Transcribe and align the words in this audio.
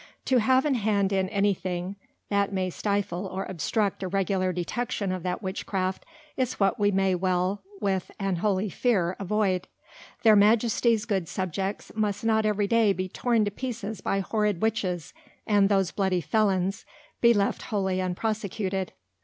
To 0.25 0.39
have 0.39 0.65
an 0.65 0.73
hand 0.73 1.13
in 1.13 1.29
any 1.29 1.53
thing, 1.53 1.95
that 2.31 2.51
may 2.51 2.71
stifle 2.71 3.27
or 3.27 3.43
obstruct 3.43 4.01
a 4.01 4.07
Regular 4.07 4.51
Detection 4.51 5.11
of 5.11 5.21
that 5.21 5.43
Witchcraft, 5.43 6.07
is 6.35 6.59
what 6.59 6.79
we 6.79 6.89
may 6.89 7.13
well 7.13 7.61
with 7.79 8.09
an 8.19 8.37
holy 8.37 8.67
fear 8.67 9.15
avoid. 9.19 9.67
Their 10.23 10.35
Majesties 10.35 11.05
good 11.05 11.27
Subjects 11.29 11.91
must 11.93 12.23
not 12.25 12.47
every 12.47 12.65
day 12.67 12.93
be 12.93 13.07
torn 13.09 13.45
to 13.45 13.51
pieces 13.51 14.01
by 14.01 14.21
horrid 14.21 14.59
Witches, 14.59 15.13
and 15.45 15.69
those 15.69 15.91
bloody 15.91 16.19
Felons, 16.19 16.83
be 17.21 17.31
left 17.31 17.61
wholly 17.61 17.99
unprosecuted. 18.01 18.93